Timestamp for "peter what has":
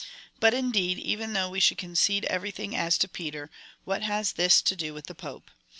3.07-4.31